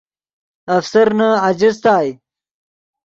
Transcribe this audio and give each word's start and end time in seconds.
افسرنے 0.77 1.29
اجستائے 1.47 2.11